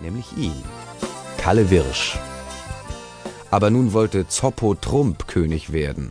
nämlich 0.00 0.36
ihn, 0.36 0.62
Kalle 1.38 1.70
Wirsch. 1.70 2.18
Aber 3.50 3.70
nun 3.70 3.92
wollte 3.92 4.28
Zoppo 4.28 4.74
Trump 4.74 5.26
König 5.26 5.72
werden 5.72 6.10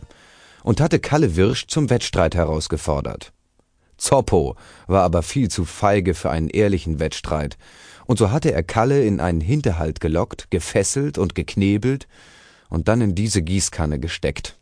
und 0.62 0.80
hatte 0.80 0.98
Kalle 0.98 1.36
Wirsch 1.36 1.66
zum 1.68 1.90
Wettstreit 1.90 2.34
herausgefordert. 2.34 3.32
Zoppo 3.96 4.56
war 4.86 5.02
aber 5.02 5.22
viel 5.22 5.48
zu 5.48 5.64
feige 5.64 6.14
für 6.14 6.30
einen 6.30 6.48
ehrlichen 6.48 7.00
Wettstreit, 7.00 7.58
und 8.06 8.18
so 8.18 8.32
hatte 8.32 8.52
er 8.52 8.64
Kalle 8.64 9.04
in 9.04 9.20
einen 9.20 9.40
Hinterhalt 9.40 10.00
gelockt, 10.00 10.50
gefesselt 10.50 11.16
und 11.16 11.36
geknebelt 11.36 12.08
und 12.68 12.88
dann 12.88 13.00
in 13.00 13.14
diese 13.14 13.40
Gießkanne 13.42 14.00
gesteckt. 14.00 14.58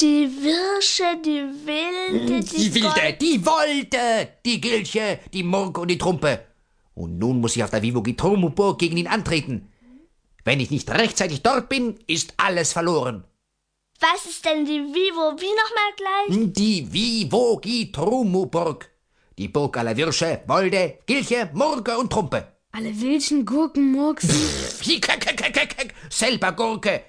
Die 0.00 0.28
Wirsche, 0.28 1.04
die 1.24 1.42
Wilde, 1.66 2.40
die, 2.40 2.70
Die 2.70 2.74
Wilde, 2.74 3.16
die 3.20 3.46
Wolde, 3.46 4.28
die 4.44 4.60
Gilche, 4.60 5.20
die 5.32 5.42
Murke 5.42 5.80
und 5.80 5.88
die 5.88 5.98
Trumpe. 5.98 6.49
Und 7.00 7.18
nun 7.18 7.40
muss 7.40 7.56
ich 7.56 7.64
auf 7.64 7.70
der 7.70 7.80
Vivogitromo-Burg 7.82 8.78
gegen 8.78 8.98
ihn 8.98 9.06
antreten. 9.06 9.72
Wenn 10.44 10.60
ich 10.60 10.70
nicht 10.70 10.90
rechtzeitig 10.90 11.42
dort 11.42 11.70
bin, 11.70 11.98
ist 12.06 12.34
alles 12.36 12.74
verloren. 12.74 13.24
Was 14.00 14.26
ist 14.26 14.44
denn 14.44 14.66
die 14.66 14.80
Vivo? 14.80 15.32
Wie 15.40 15.54
nochmal 15.62 15.92
gleich? 15.96 16.52
Die 16.52 16.92
Vivogitromo-Burg. 16.92 18.90
Die 19.38 19.48
Burg 19.48 19.78
aller 19.78 19.96
Wirsche, 19.96 20.42
Wolde, 20.46 20.98
Gilche, 21.06 21.48
Murke 21.54 21.96
und 21.96 22.12
Trumpe. 22.12 22.46
Alle 22.72 23.00
Wildchen, 23.00 23.46
Gurken, 23.46 23.92
Murksen. 23.92 24.36
Selber 26.10 26.52
Gurke. 26.52 27.04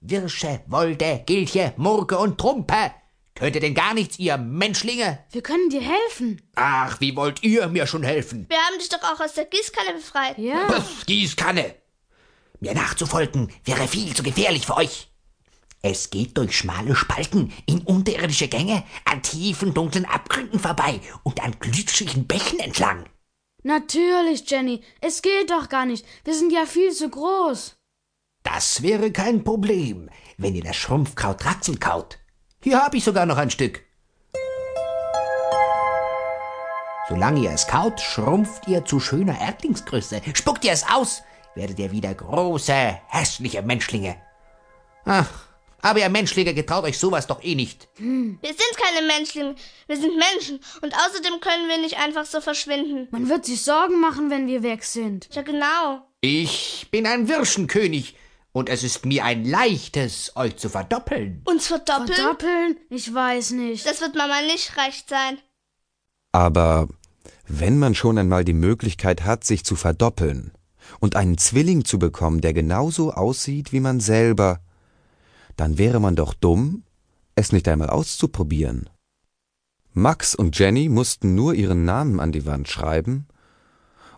Wirsche, 0.00 0.62
Wolde, 0.66 1.22
Gilche, 1.24 1.74
Murke 1.76 2.18
und 2.18 2.38
Trumpe. 2.38 2.90
Könnt 3.38 3.54
ihr 3.54 3.60
denn 3.60 3.74
gar 3.74 3.94
nichts, 3.94 4.18
ihr 4.18 4.36
Menschlinge? 4.36 5.24
Wir 5.30 5.42
können 5.42 5.70
dir 5.70 5.80
helfen. 5.80 6.42
Ach, 6.56 7.00
wie 7.00 7.14
wollt 7.14 7.44
ihr 7.44 7.68
mir 7.68 7.86
schon 7.86 8.02
helfen? 8.02 8.46
Wir 8.48 8.58
haben 8.58 8.78
dich 8.80 8.88
doch 8.88 9.02
auch 9.04 9.20
aus 9.20 9.34
der 9.34 9.44
Gießkanne 9.44 9.92
befreit. 9.92 10.38
Ja. 10.38 10.68
Pff, 10.68 11.06
Gießkanne. 11.06 11.76
Mir 12.58 12.74
nachzufolgen 12.74 13.52
wäre 13.64 13.86
viel 13.86 14.12
zu 14.12 14.24
gefährlich 14.24 14.66
für 14.66 14.76
euch. 14.76 15.06
Es 15.82 16.10
geht 16.10 16.36
durch 16.36 16.58
schmale 16.58 16.96
Spalten, 16.96 17.52
in 17.66 17.82
unterirdische 17.82 18.48
Gänge, 18.48 18.82
an 19.04 19.22
tiefen, 19.22 19.72
dunklen 19.72 20.04
Abgründen 20.04 20.58
vorbei 20.58 21.00
und 21.22 21.40
an 21.40 21.54
glitschigen 21.60 22.26
Bächen 22.26 22.58
entlang. 22.58 23.04
Natürlich, 23.62 24.50
Jenny. 24.50 24.82
Es 25.00 25.22
geht 25.22 25.50
doch 25.50 25.68
gar 25.68 25.86
nicht. 25.86 26.04
Wir 26.24 26.34
sind 26.34 26.52
ja 26.52 26.66
viel 26.66 26.90
zu 26.90 27.08
groß. 27.08 27.76
Das 28.42 28.82
wäre 28.82 29.12
kein 29.12 29.44
Problem, 29.44 30.10
wenn 30.38 30.56
ihr 30.56 30.64
das 30.64 30.76
Schrumpfkraut 30.76 31.44
Raxel 31.44 31.76
kaut. 31.76 32.18
Hier 32.60 32.82
habe 32.82 32.96
ich 32.96 33.04
sogar 33.04 33.24
noch 33.24 33.36
ein 33.36 33.50
Stück. 33.50 33.84
Solange 37.08 37.40
ihr 37.40 37.52
es 37.52 37.66
kaut, 37.68 38.00
schrumpft 38.00 38.66
ihr 38.66 38.84
zu 38.84 38.98
schöner 38.98 39.40
Erdlingsgröße. 39.40 40.20
Spuckt 40.34 40.64
ihr 40.64 40.72
es 40.72 40.84
aus, 40.92 41.22
werdet 41.54 41.78
ihr 41.78 41.92
wieder 41.92 42.12
große, 42.12 42.98
hässliche 43.06 43.62
Menschlinge. 43.62 44.16
Ach, 45.04 45.30
aber 45.82 46.00
ihr 46.00 46.08
Menschlinge 46.08 46.52
getraut 46.52 46.84
euch 46.84 46.98
sowas 46.98 47.28
doch 47.28 47.42
eh 47.44 47.54
nicht. 47.54 47.88
Wir 47.96 48.36
sind 48.42 48.76
keine 48.76 49.06
Menschlinge, 49.06 49.54
wir 49.86 49.96
sind 49.96 50.18
Menschen. 50.18 50.60
Und 50.82 50.92
außerdem 50.94 51.40
können 51.40 51.68
wir 51.68 51.78
nicht 51.78 51.98
einfach 51.98 52.26
so 52.26 52.40
verschwinden. 52.40 53.06
Man 53.12 53.28
wird 53.28 53.46
sich 53.46 53.62
Sorgen 53.62 54.00
machen, 54.00 54.30
wenn 54.30 54.48
wir 54.48 54.64
weg 54.64 54.82
sind. 54.82 55.28
Ja, 55.32 55.42
genau. 55.42 56.08
Ich 56.20 56.88
bin 56.90 57.06
ein 57.06 57.28
Wirschenkönig 57.28 58.16
und 58.58 58.68
es 58.68 58.82
ist 58.82 59.06
mir 59.06 59.24
ein 59.24 59.44
leichtes, 59.44 60.32
euch 60.34 60.56
zu 60.56 60.68
verdoppeln. 60.68 61.42
Uns 61.44 61.68
verdoppeln? 61.68 62.12
Verdoppeln? 62.12 62.76
Ich 62.90 63.14
weiß 63.14 63.52
nicht. 63.52 63.86
Das 63.86 64.00
wird 64.00 64.16
Mama 64.16 64.42
nicht 64.42 64.76
recht 64.76 65.08
sein. 65.08 65.38
Aber 66.32 66.88
wenn 67.46 67.78
man 67.78 67.94
schon 67.94 68.18
einmal 68.18 68.44
die 68.44 68.52
Möglichkeit 68.52 69.24
hat, 69.24 69.44
sich 69.44 69.64
zu 69.64 69.76
verdoppeln 69.76 70.52
und 70.98 71.14
einen 71.14 71.38
Zwilling 71.38 71.84
zu 71.84 72.00
bekommen, 72.00 72.40
der 72.40 72.52
genauso 72.52 73.12
aussieht 73.12 73.72
wie 73.72 73.80
man 73.80 74.00
selber, 74.00 74.60
dann 75.56 75.78
wäre 75.78 76.00
man 76.00 76.16
doch 76.16 76.34
dumm, 76.34 76.82
es 77.36 77.52
nicht 77.52 77.68
einmal 77.68 77.90
auszuprobieren. 77.90 78.90
Max 79.92 80.34
und 80.34 80.58
Jenny 80.58 80.88
mussten 80.88 81.34
nur 81.36 81.54
ihren 81.54 81.84
Namen 81.84 82.18
an 82.18 82.32
die 82.32 82.44
Wand 82.44 82.68
schreiben, 82.68 83.26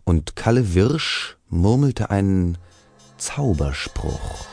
und 0.05 0.35
Kalle 0.35 0.75
Wirsch 0.75 1.37
murmelte 1.49 2.11
einen 2.11 2.57
Zauberspruch. 3.21 4.47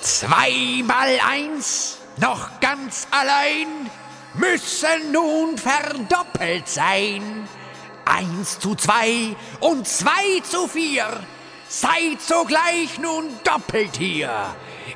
Zweimal 0.00 1.20
eins, 1.28 1.98
noch 2.16 2.48
ganz 2.60 3.06
allein, 3.10 3.90
müssen 4.32 5.12
nun 5.12 5.58
verdoppelt 5.58 6.66
sein. 6.66 7.46
Eins 8.06 8.58
zu 8.58 8.74
zwei 8.74 9.36
und 9.60 9.86
zwei 9.86 10.40
zu 10.48 10.66
vier, 10.66 11.20
seid 11.68 12.22
sogleich 12.22 12.98
nun 12.98 13.28
doppelt 13.44 13.96
hier. 13.98 14.32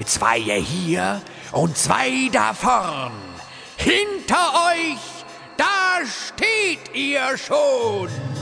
Zwei 0.07 0.41
hier 0.41 1.21
und 1.53 1.77
zwei 1.77 2.31
da 2.33 2.55
vorn. 2.55 3.13
Hinter 3.77 4.73
euch, 4.73 5.25
da 5.59 6.01
steht 6.07 6.95
ihr 6.95 7.37
schon. 7.37 8.38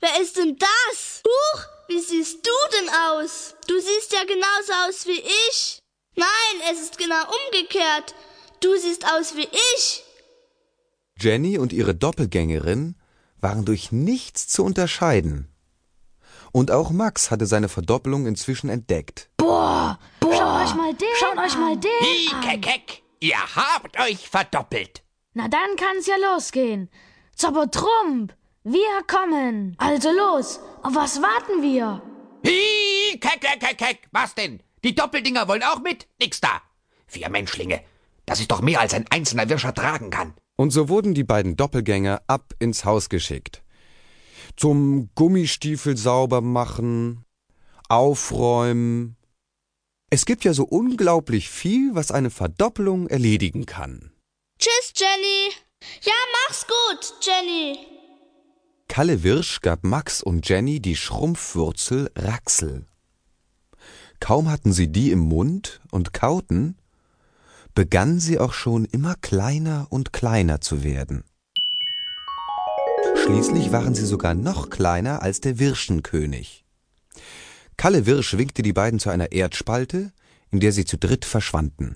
Wer 0.00 0.20
ist 0.20 0.36
denn 0.36 0.56
das? 0.56 1.22
Huch! 1.26 1.64
Wie 1.88 2.00
siehst 2.00 2.46
du 2.46 2.78
denn 2.78 2.88
aus? 2.88 3.54
Du 3.66 3.78
siehst 3.78 4.12
ja 4.12 4.22
genauso 4.24 4.72
aus 4.88 5.06
wie 5.06 5.20
ich. 5.48 5.78
Nein, 6.14 6.70
es 6.72 6.80
ist 6.80 6.98
genau 6.98 7.22
umgekehrt. 7.46 8.14
Du 8.60 8.76
siehst 8.76 9.04
aus 9.06 9.36
wie 9.36 9.48
ich. 9.76 10.04
Jenny 11.18 11.58
und 11.58 11.72
ihre 11.72 11.94
Doppelgängerin 11.94 12.94
waren 13.40 13.64
durch 13.64 13.92
nichts 13.92 14.48
zu 14.48 14.64
unterscheiden. 14.64 15.48
Und 16.52 16.70
auch 16.70 16.90
Max 16.90 17.30
hatte 17.30 17.46
seine 17.46 17.68
Verdoppelung 17.68 18.26
inzwischen 18.26 18.70
entdeckt. 18.70 19.28
Boah, 19.36 19.98
schaut 20.22 20.62
euch 20.62 20.74
mal 20.74 20.94
den 20.94 21.08
Schaut 21.18 21.38
euch 21.38 21.56
mal 21.56 21.76
den 21.76 21.90
Hi, 22.00 22.34
an. 22.34 22.40
keck, 22.40 22.62
keck, 22.62 23.02
ihr 23.20 23.56
habt 23.56 23.98
euch 24.00 24.28
verdoppelt. 24.28 25.02
Na 25.34 25.48
dann 25.48 25.76
kann's 25.76 26.06
ja 26.06 26.16
losgehen. 26.16 26.90
Zopper 27.36 27.70
Trump, 27.70 28.34
wir 28.72 29.02
kommen. 29.06 29.74
Also 29.78 30.10
los, 30.10 30.60
auf 30.82 30.94
was 30.94 31.20
warten 31.20 31.62
wir? 31.62 32.02
Hi, 32.46 33.18
keck, 33.18 33.40
keck, 33.40 33.60
keck, 33.60 33.78
keck. 33.78 34.08
Was 34.12 34.34
denn? 34.34 34.62
Die 34.84 34.94
Doppeldinger 34.94 35.48
wollen 35.48 35.62
auch 35.62 35.80
mit? 35.80 36.06
Nix 36.20 36.40
da. 36.40 36.62
Vier 37.06 37.28
Menschlinge. 37.28 37.82
Das 38.26 38.40
ist 38.40 38.50
doch 38.50 38.62
mehr, 38.62 38.80
als 38.80 38.94
ein 38.94 39.06
einzelner 39.10 39.48
Wirscher 39.48 39.74
tragen 39.74 40.10
kann. 40.10 40.34
Und 40.56 40.70
so 40.70 40.88
wurden 40.88 41.14
die 41.14 41.24
beiden 41.24 41.56
Doppelgänger 41.56 42.22
ab 42.26 42.54
ins 42.58 42.84
Haus 42.84 43.08
geschickt. 43.08 43.62
Zum 44.56 45.10
Gummistiefel 45.14 45.96
sauber 45.96 46.40
machen, 46.40 47.24
aufräumen. 47.88 49.16
Es 50.10 50.26
gibt 50.26 50.44
ja 50.44 50.52
so 50.54 50.64
unglaublich 50.64 51.48
viel, 51.48 51.94
was 51.94 52.10
eine 52.10 52.30
Verdoppelung 52.30 53.06
erledigen 53.08 53.66
kann. 53.66 54.12
Tschüss, 54.58 54.92
Jenny. 54.94 55.52
Ja, 56.02 56.12
mach's 56.46 56.66
gut, 56.66 57.14
Jenny. 57.22 57.99
Kalle 58.90 59.22
Wirsch 59.22 59.60
gab 59.60 59.84
Max 59.84 60.20
und 60.20 60.48
Jenny 60.48 60.80
die 60.80 60.96
Schrumpfwurzel 60.96 62.10
Raxel. 62.16 62.86
Kaum 64.18 64.50
hatten 64.50 64.72
sie 64.72 64.88
die 64.88 65.12
im 65.12 65.20
Mund 65.20 65.80
und 65.92 66.12
kauten, 66.12 66.76
begann 67.72 68.18
sie 68.18 68.40
auch 68.40 68.52
schon 68.52 68.84
immer 68.84 69.14
kleiner 69.14 69.86
und 69.90 70.12
kleiner 70.12 70.60
zu 70.60 70.82
werden. 70.82 71.22
Schließlich 73.14 73.70
waren 73.70 73.94
sie 73.94 74.04
sogar 74.04 74.34
noch 74.34 74.70
kleiner 74.70 75.22
als 75.22 75.40
der 75.40 75.60
Wirschenkönig. 75.60 76.64
Kalle 77.76 78.06
Wirsch 78.06 78.36
winkte 78.38 78.62
die 78.62 78.72
beiden 78.72 78.98
zu 78.98 79.08
einer 79.10 79.30
Erdspalte, 79.30 80.12
in 80.50 80.58
der 80.58 80.72
sie 80.72 80.84
zu 80.84 80.98
dritt 80.98 81.24
verschwanden. 81.24 81.94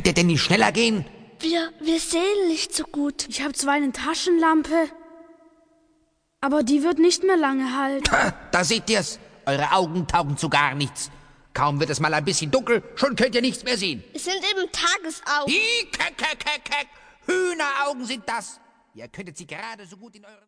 Könnt 0.00 0.06
ihr 0.06 0.14
denn 0.14 0.28
nicht 0.28 0.40
schneller 0.40 0.72
gehen? 0.72 1.04
Wir, 1.40 1.74
wir 1.78 2.00
sehen 2.00 2.48
nicht 2.48 2.74
so 2.74 2.84
gut. 2.84 3.28
Ich 3.28 3.42
habe 3.42 3.52
zwar 3.52 3.74
eine 3.74 3.92
Taschenlampe, 3.92 4.88
aber 6.40 6.62
die 6.62 6.82
wird 6.82 6.98
nicht 6.98 7.22
mehr 7.22 7.36
lange 7.36 7.76
halten. 7.76 8.10
Ha, 8.10 8.32
da 8.50 8.64
seht 8.64 8.88
ihr's. 8.88 9.18
Eure 9.44 9.70
Augen 9.72 10.06
taugen 10.06 10.38
zu 10.38 10.48
gar 10.48 10.74
nichts. 10.74 11.10
Kaum 11.52 11.78
wird 11.80 11.90
es 11.90 12.00
mal 12.00 12.14
ein 12.14 12.24
bisschen 12.24 12.50
dunkel, 12.50 12.82
schon 12.94 13.14
könnt 13.14 13.34
ihr 13.34 13.42
nichts 13.42 13.62
mehr 13.62 13.76
sehen. 13.76 14.02
Es 14.14 14.24
sind 14.24 14.36
eben 14.36 14.72
Tagesaugen. 14.72 15.54
Hühneraugen 17.26 18.06
sind 18.06 18.26
das. 18.26 18.58
Ihr 18.94 19.06
könntet 19.08 19.36
sie 19.36 19.46
gerade 19.46 19.84
so 19.84 19.98
gut 19.98 20.14
in 20.14 20.24
euren... 20.24 20.38